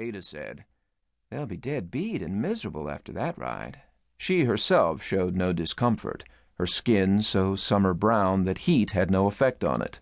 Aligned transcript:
Ada 0.00 0.22
said, 0.22 0.64
They'll 1.28 1.46
be 1.46 1.56
dead 1.56 1.90
beat 1.90 2.22
and 2.22 2.40
miserable 2.40 2.88
after 2.88 3.12
that 3.14 3.36
ride. 3.36 3.80
She 4.16 4.44
herself 4.44 5.02
showed 5.02 5.34
no 5.34 5.52
discomfort, 5.52 6.22
her 6.54 6.66
skin 6.66 7.20
so 7.20 7.56
summer 7.56 7.94
brown 7.94 8.44
that 8.44 8.58
heat 8.58 8.92
had 8.92 9.10
no 9.10 9.26
effect 9.26 9.64
on 9.64 9.82
it. 9.82 9.98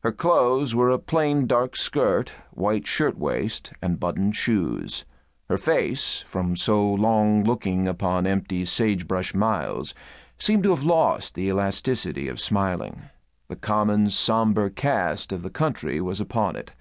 Her 0.00 0.10
clothes 0.10 0.74
were 0.74 0.88
a 0.88 0.98
plain 0.98 1.46
dark 1.46 1.76
skirt, 1.76 2.32
white 2.50 2.86
shirtwaist, 2.86 3.72
and 3.82 4.00
buttoned 4.00 4.36
shoes. 4.36 5.04
Her 5.48 5.58
face, 5.58 6.22
from 6.22 6.56
so 6.56 6.82
long 6.94 7.44
looking 7.44 7.86
upon 7.86 8.26
empty 8.26 8.64
sagebrush 8.64 9.34
miles, 9.34 9.94
seemed 10.38 10.62
to 10.62 10.70
have 10.70 10.82
lost 10.82 11.34
the 11.34 11.48
elasticity 11.48 12.26
of 12.28 12.40
smiling. 12.40 13.02
The 13.48 13.56
common 13.56 14.08
somber 14.10 14.70
cast 14.70 15.30
of 15.30 15.42
the 15.42 15.50
country 15.50 16.00
was 16.00 16.20
upon 16.20 16.56
it, 16.56 16.72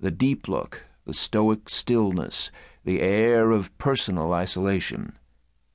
the 0.00 0.10
deep 0.10 0.48
look, 0.48 0.84
the 1.04 1.14
stoic 1.14 1.68
stillness, 1.68 2.50
the 2.84 3.00
air 3.00 3.50
of 3.50 3.76
personal 3.78 4.32
isolation. 4.32 5.12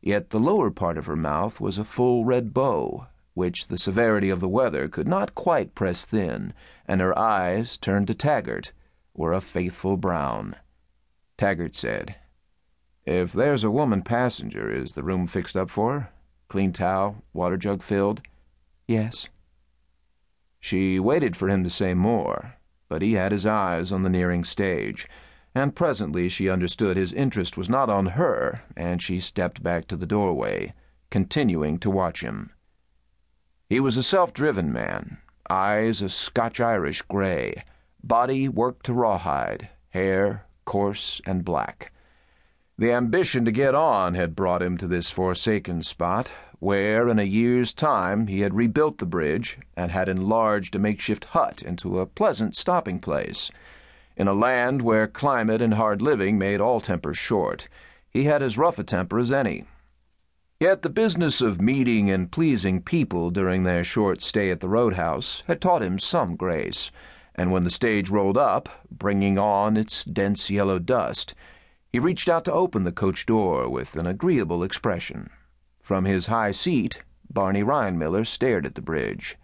Yet 0.02 0.30
the 0.30 0.40
lower 0.40 0.72
part 0.72 0.98
of 0.98 1.06
her 1.08 1.16
mouth 1.16 1.60
was 1.60 1.78
a 1.78 1.84
full 1.84 2.26
red 2.26 2.54
bow, 2.54 3.08
which 3.34 3.68
the 3.68 3.78
severity 3.78 4.30
of 4.30 4.40
the 4.40 4.50
weather 4.50 4.88
could 4.88 5.08
not 5.08 5.36
quite 5.36 5.76
press 5.76 6.06
thin, 6.06 6.54
and 6.88 7.02
her 7.02 7.18
eyes, 7.18 7.78
turned 7.78 8.08
to 8.08 8.14
Taggart, 8.14 8.72
were 9.14 9.34
a 9.34 9.42
faithful 9.42 9.98
brown. 9.98 10.56
Taggart 11.38 11.76
said, 11.76 12.16
if 13.06 13.34
there's 13.34 13.64
a 13.64 13.70
woman 13.70 14.02
passenger, 14.02 14.72
is 14.72 14.94
the 14.94 15.04
room 15.04 15.28
fixed 15.28 15.56
up 15.56 15.70
for? 15.70 16.10
Clean 16.48 16.74
towel, 16.74 17.24
water 17.34 17.58
jug 17.58 17.84
filled? 17.84 18.22
Yes. 18.88 19.30
She 20.60 21.00
waited 21.00 21.38
for 21.38 21.48
him 21.48 21.64
to 21.64 21.70
say 21.70 21.94
more, 21.94 22.56
but 22.88 23.02
he 23.02 23.14
had 23.14 23.32
his 23.32 23.46
eyes 23.46 23.92
on 23.92 24.04
the 24.04 24.10
nearing 24.10 24.44
stage, 24.44 25.08
and 25.54 25.76
presently 25.76 26.28
she 26.28 26.50
understood 26.50 26.98
his 26.98 27.14
interest 27.14 27.58
was 27.58 27.70
not 27.70 27.90
on 27.90 28.06
her, 28.08 28.62
and 28.76 29.02
she 29.02 29.20
stepped 29.20 29.64
back 29.64 29.88
to 29.88 29.96
the 29.96 30.06
doorway, 30.06 30.74
continuing 31.10 31.80
to 31.80 31.90
watch 31.90 32.22
him. 32.22 32.52
He 33.70 33.80
was 33.80 33.98
a 33.98 34.04
self 34.04 34.34
driven 34.34 34.72
man, 34.72 35.18
eyes 35.50 36.02
a 36.02 36.10
Scotch 36.10 36.60
Irish 36.60 37.02
gray, 37.04 37.64
body 38.04 38.48
worked 38.48 38.86
to 38.86 38.94
rawhide, 38.94 39.70
hair 39.90 40.46
coarse 40.66 41.22
and 41.26 41.46
black. 41.46 41.92
The 42.78 42.92
ambition 42.92 43.46
to 43.46 43.52
get 43.52 43.74
on 43.74 44.16
had 44.16 44.36
brought 44.36 44.62
him 44.62 44.78
to 44.78 44.88
this 44.88 45.10
forsaken 45.10 45.82
spot, 45.82 46.34
where 46.60 47.08
in 47.08 47.20
a 47.20 47.24
year's 47.24 47.74
time 47.74 48.28
he 48.28 48.42
had 48.42 48.54
rebuilt 48.54 48.98
the 48.98 49.06
bridge 49.06 49.58
and 49.76 49.92
had 49.92 50.10
enlarged 50.10 50.76
a 50.76 50.80
makeshift 50.80 51.26
hut 51.26 51.62
into 51.62 52.00
a 52.00 52.06
pleasant 52.06 52.56
stopping 52.56 53.00
place. 53.00 53.52
In 54.18 54.28
a 54.28 54.34
land 54.34 54.82
where 54.82 55.08
climate 55.08 55.62
and 55.62 55.74
hard 55.74 56.02
living 56.02 56.38
made 56.38 56.62
all 56.62 56.80
tempers 56.80 57.18
short, 57.18 57.68
he 58.10 58.24
had 58.24 58.42
as 58.42 58.58
rough 58.58 58.80
a 58.80 58.84
temper 58.84 59.20
as 59.20 59.32
any. 59.32 59.66
Yet 60.58 60.84
the 60.84 60.90
business 60.90 61.42
of 61.42 61.60
meeting 61.60 62.10
and 62.10 62.32
pleasing 62.32 62.82
people 62.82 63.30
during 63.30 63.64
their 63.64 63.84
short 63.84 64.22
stay 64.22 64.52
at 64.52 64.62
the 64.62 64.70
roadhouse 64.70 65.44
had 65.48 65.60
taught 65.60 65.84
him 65.84 66.00
some 66.00 66.38
grace, 66.38 66.92
and 67.36 67.52
when 67.52 67.66
the 67.66 67.70
stage 67.70 68.10
rolled 68.10 68.38
up, 68.38 68.70
bringing 68.90 69.38
on 69.38 69.76
its 69.76 70.06
dense 70.06 70.50
yellow 70.50 70.80
dust, 70.80 71.36
he 71.92 72.00
reached 72.00 72.30
out 72.30 72.46
to 72.46 72.54
open 72.54 72.86
the 72.86 72.94
coach 72.94 73.26
door 73.26 73.68
with 73.68 73.98
an 73.98 74.08
agreeable 74.08 74.64
expression. 74.64 75.30
From 75.86 76.06
his 76.06 76.26
high 76.26 76.50
seat, 76.50 77.04
Barney 77.30 77.62
Reinmiller 77.62 78.26
stared 78.26 78.66
at 78.66 78.74
the 78.74 78.82
bridge. 78.82 79.38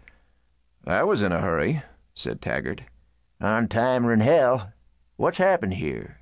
I 0.84 1.04
was 1.04 1.22
in 1.22 1.30
a 1.30 1.40
hurry, 1.40 1.84
said 2.14 2.42
Taggart. 2.42 2.82
On 3.40 3.68
timer 3.68 4.12
in 4.12 4.18
hell. 4.18 4.72
What's 5.14 5.38
happened 5.38 5.74
here? 5.74 6.18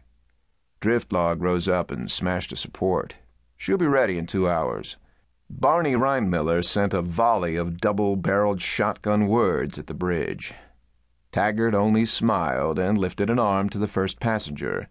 Driftlog 0.83 1.41
rose 1.41 1.69
up 1.69 1.91
and 1.91 2.11
smashed 2.11 2.53
a 2.53 2.57
support. 2.57 3.15
She'll 3.57 3.79
be 3.79 3.87
ready 3.87 4.19
in 4.19 4.27
two 4.27 4.47
hours. 4.47 4.99
Barney 5.49 5.95
Reinmiller 5.95 6.63
sent 6.63 6.93
a 6.93 7.01
volley 7.01 7.57
of 7.57 7.81
double 7.81 8.17
barreled 8.17 8.61
shotgun 8.61 9.27
words 9.27 9.79
at 9.79 9.87
the 9.87 9.95
bridge. 9.95 10.53
Taggart 11.33 11.75
only 11.75 12.05
smiled 12.05 12.79
and 12.79 12.99
lifted 12.99 13.31
an 13.31 13.39
arm 13.39 13.71
to 13.71 13.79
the 13.79 13.89
first 13.89 14.21
passenger 14.21 14.87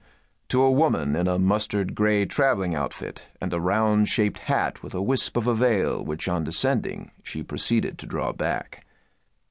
to 0.50 0.64
a 0.64 0.72
woman 0.72 1.16
in 1.16 1.28
a 1.28 1.38
mustard 1.38 1.94
gray 1.94 2.26
traveling 2.26 2.74
outfit 2.74 3.28
and 3.40 3.54
a 3.54 3.60
round 3.60 4.10
shaped 4.10 4.40
hat 4.40 4.82
with 4.82 4.96
a 4.96 5.02
wisp 5.02 5.38
of 5.38 5.46
a 5.46 5.54
veil, 5.54 6.04
which 6.04 6.28
on 6.28 6.44
descending 6.44 7.12
she 7.22 7.44
proceeded 7.44 8.00
to 8.00 8.08
draw 8.08 8.34
back. 8.34 8.84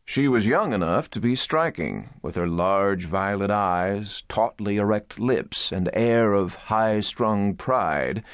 She 0.05 0.27
was 0.27 0.47
young 0.47 0.73
enough 0.73 1.09
to 1.11 1.21
be 1.21 1.37
striking, 1.37 2.09
with 2.21 2.35
her 2.35 2.49
large 2.49 3.05
violet 3.05 3.51
eyes, 3.51 4.25
tautly 4.29 4.77
erect 4.79 5.21
lips, 5.21 5.71
and 5.71 5.89
air 5.93 6.33
of 6.33 6.55
high 6.55 6.99
strung 6.99 7.55
pride, 7.55 8.25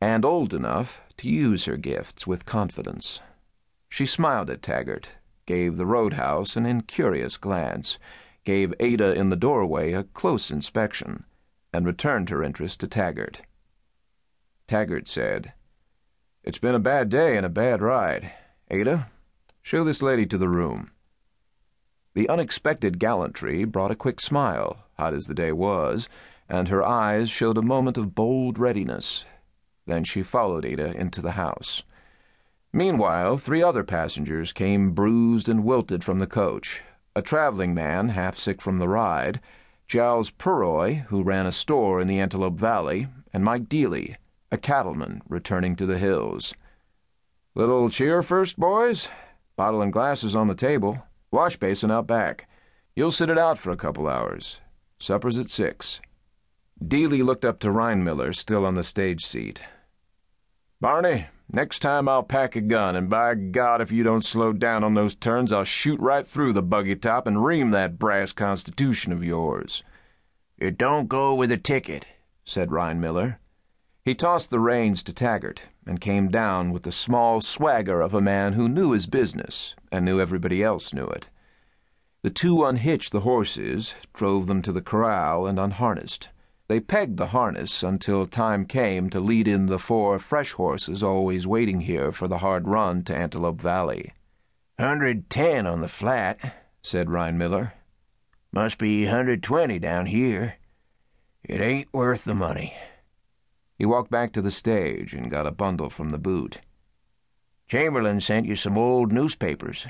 and 0.00 0.24
old 0.24 0.54
enough 0.54 1.00
to 1.16 1.28
use 1.28 1.64
her 1.64 1.76
gifts 1.76 2.28
with 2.28 2.46
confidence. 2.46 3.22
She 3.88 4.06
smiled 4.06 4.50
at 4.50 4.62
Taggart, 4.62 5.08
gave 5.46 5.76
the 5.76 5.86
roadhouse 5.86 6.56
an 6.56 6.64
incurious 6.64 7.36
glance, 7.36 7.98
gave 8.44 8.72
Ada 8.78 9.14
in 9.14 9.30
the 9.30 9.36
doorway 9.36 9.92
a 9.92 10.04
close 10.04 10.52
inspection 10.52 11.24
and 11.74 11.84
returned 11.84 12.30
her 12.30 12.40
interest 12.40 12.78
to 12.78 12.86
Taggart. 12.86 13.42
Taggart 14.68 15.08
said, 15.08 15.52
It's 16.44 16.58
been 16.58 16.76
a 16.76 16.78
bad 16.78 17.08
day 17.08 17.36
and 17.36 17.44
a 17.44 17.48
bad 17.48 17.82
ride. 17.82 18.32
Ada, 18.70 19.08
show 19.60 19.82
this 19.82 20.00
lady 20.00 20.24
to 20.26 20.38
the 20.38 20.48
room. 20.48 20.92
The 22.14 22.28
unexpected 22.28 23.00
gallantry 23.00 23.64
brought 23.64 23.90
a 23.90 23.96
quick 23.96 24.20
smile, 24.20 24.84
hot 24.96 25.14
as 25.14 25.24
the 25.24 25.34
day 25.34 25.50
was, 25.50 26.08
and 26.48 26.68
her 26.68 26.84
eyes 26.84 27.28
showed 27.28 27.58
a 27.58 27.62
moment 27.62 27.98
of 27.98 28.14
bold 28.14 28.56
readiness. 28.56 29.26
Then 29.84 30.04
she 30.04 30.22
followed 30.22 30.64
Ada 30.64 30.92
into 30.92 31.20
the 31.20 31.32
house. 31.32 31.82
Meanwhile, 32.72 33.38
three 33.38 33.64
other 33.64 33.82
passengers 33.82 34.52
came 34.52 34.92
bruised 34.92 35.48
and 35.48 35.64
wilted 35.64 36.04
from 36.04 36.20
the 36.20 36.28
coach 36.28 36.84
a 37.16 37.22
traveling 37.22 37.74
man 37.74 38.10
half 38.10 38.38
sick 38.38 38.60
from 38.60 38.78
the 38.78 38.88
ride, 38.88 39.40
Giles 39.86 40.30
Purroy, 40.30 41.04
who 41.08 41.22
ran 41.22 41.46
a 41.46 41.52
store 41.52 42.00
in 42.00 42.08
the 42.08 42.18
Antelope 42.18 42.58
Valley, 42.58 43.08
and 43.32 43.44
Mike 43.44 43.68
Deely, 43.68 44.16
a 44.50 44.58
cattleman 44.58 45.22
returning 45.28 45.76
to 45.76 45.86
the 45.86 45.98
hills. 45.98 46.54
Little 47.54 47.88
cheer 47.90 48.22
first, 48.22 48.58
boys? 48.58 49.08
Bottle 49.56 49.82
and 49.82 49.92
glasses 49.92 50.34
on 50.34 50.48
the 50.48 50.54
table. 50.54 50.98
Wash 51.30 51.56
basin 51.56 51.90
out 51.90 52.06
back. 52.06 52.48
You'll 52.96 53.10
sit 53.10 53.30
it 53.30 53.38
out 53.38 53.58
for 53.58 53.70
a 53.70 53.76
couple 53.76 54.08
hours. 54.08 54.60
Supper's 54.98 55.38
at 55.38 55.50
six. 55.50 56.00
Deely 56.86 57.22
looked 57.22 57.44
up 57.44 57.60
to 57.60 57.68
Reinmiller, 57.68 58.34
still 58.34 58.64
on 58.64 58.74
the 58.74 58.84
stage 58.84 59.24
seat. 59.24 59.64
Barney, 60.80 61.26
next 61.52 61.80
time 61.80 62.08
I'll 62.08 62.22
pack 62.22 62.56
a 62.56 62.60
gun, 62.60 62.96
and 62.96 63.08
by 63.10 63.34
God, 63.34 63.80
if 63.80 63.92
you 63.92 64.02
don't 64.02 64.24
slow 64.24 64.52
down 64.52 64.84
on 64.84 64.94
those 64.94 65.14
turns, 65.14 65.52
I'll 65.52 65.64
shoot 65.64 66.00
right 66.00 66.26
through 66.26 66.52
the 66.52 66.62
buggy 66.62 66.96
top 66.96 67.26
and 67.26 67.44
ream 67.44 67.70
that 67.70 67.98
brass 67.98 68.32
constitution 68.32 69.12
of 69.12 69.24
yours. 69.24 69.82
It 70.58 70.78
don't 70.78 71.08
go 71.08 71.34
with 71.34 71.50
a 71.50 71.56
ticket, 71.56 72.06
said 72.44 72.70
Reinmiller. 72.70 73.36
He 74.04 74.14
tossed 74.14 74.50
the 74.50 74.60
reins 74.60 75.02
to 75.04 75.14
Taggart 75.14 75.66
and 75.86 76.00
came 76.00 76.28
down 76.28 76.72
with 76.72 76.82
the 76.82 76.92
small 76.92 77.40
swagger 77.40 78.00
of 78.00 78.14
a 78.14 78.20
man 78.20 78.52
who 78.52 78.68
knew 78.68 78.92
his 78.92 79.06
business 79.06 79.74
and 79.90 80.04
knew 80.04 80.20
everybody 80.20 80.62
else 80.62 80.92
knew 80.92 81.06
it. 81.06 81.30
The 82.22 82.30
two 82.30 82.64
unhitched 82.64 83.12
the 83.12 83.20
horses, 83.20 83.94
drove 84.12 84.46
them 84.46 84.62
to 84.62 84.72
the 84.72 84.80
corral, 84.80 85.46
and 85.46 85.58
unharnessed. 85.58 86.28
They 86.66 86.80
pegged 86.80 87.18
the 87.18 87.26
harness 87.26 87.82
until 87.82 88.26
time 88.26 88.64
came 88.64 89.10
to 89.10 89.20
lead 89.20 89.46
in 89.46 89.66
the 89.66 89.78
four 89.78 90.18
fresh 90.18 90.52
horses 90.52 91.02
always 91.02 91.46
waiting 91.46 91.80
here 91.80 92.10
for 92.10 92.26
the 92.26 92.38
hard 92.38 92.66
run 92.66 93.04
to 93.04 93.16
Antelope 93.16 93.60
Valley. 93.60 94.14
Hundred 94.78 95.28
ten 95.28 95.66
on 95.66 95.80
the 95.80 95.88
flat, 95.88 96.38
said 96.82 97.08
Reinmiller. 97.08 97.72
Must 98.50 98.78
be 98.78 99.06
hundred 99.06 99.42
twenty 99.42 99.78
down 99.78 100.06
here. 100.06 100.54
It 101.42 101.60
ain't 101.60 101.92
worth 101.92 102.24
the 102.24 102.34
money. 102.34 102.74
He 103.78 103.84
walked 103.84 104.10
back 104.10 104.32
to 104.32 104.42
the 104.42 104.50
stage 104.50 105.12
and 105.12 105.30
got 105.30 105.46
a 105.46 105.50
bundle 105.50 105.90
from 105.90 106.08
the 106.08 106.18
boot. 106.18 106.60
Chamberlain 107.68 108.20
sent 108.20 108.46
you 108.46 108.56
some 108.56 108.78
old 108.78 109.12
newspapers. 109.12 109.86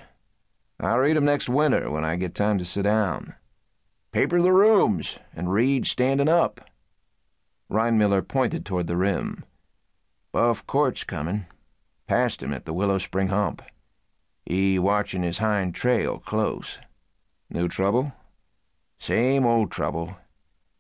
I'll 0.81 0.99
read 0.99 1.17
'em 1.17 1.25
next 1.25 1.49
winter 1.49 1.89
when 1.91 2.05
I 2.05 2.17
get 2.17 2.35
time 2.35 2.59
to 2.59 2.65
sit 2.65 2.83
down. 2.83 3.35
Paper 4.15 4.41
the 4.41 4.53
rooms 4.53 5.19
and 5.35 5.53
read 5.53 5.89
standing 5.89 6.29
up. 6.29 6.71
Reinmiller 7.69 8.23
pointed 8.23 8.65
toward 8.65 8.87
the 8.87 8.97
rim. 8.97 9.45
Buff 10.31 10.65
Court's 10.69 11.03
coming. 11.03 11.47
Past 12.07 12.41
him 12.41 12.53
at 12.53 12.65
the 12.65 12.73
Willow 12.73 12.99
Spring 12.99 13.27
Hump. 13.27 13.61
He 14.47 14.79
watching 14.79 15.25
his 15.25 15.39
hind 15.39 15.75
trail 15.75 16.21
close. 16.21 16.79
New 17.51 17.67
trouble? 17.67 18.13
Same 19.01 19.45
old 19.45 19.73
trouble. 19.73 20.17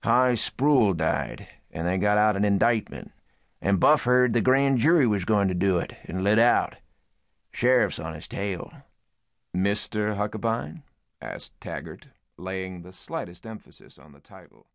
High 0.05 0.37
Sproul 0.37 0.93
died, 0.93 1.49
and 1.73 1.89
they 1.89 1.99
got 1.99 2.17
out 2.17 2.37
an 2.37 2.45
indictment. 2.45 3.11
And 3.61 3.81
Buff 3.81 4.05
heard 4.05 4.33
the 4.33 4.43
grand 4.43 4.79
jury 4.79 5.09
was 5.09 5.25
going 5.25 5.49
to 5.49 5.55
do 5.55 5.79
it 5.79 5.95
and 6.05 6.23
lit 6.23 6.39
out. 6.39 6.77
Sheriff's 7.51 7.99
on 7.99 8.15
his 8.15 8.29
tail. 8.29 8.73
Mr. 9.57 10.17
Huckabine? 10.17 10.83
asked 11.21 11.61
Taggart 11.61 12.07
laying 12.37 12.83
the 12.83 12.93
slightest 12.93 13.47
emphasis 13.47 13.99
on 13.99 14.13
the 14.13 14.21
title. 14.21 14.67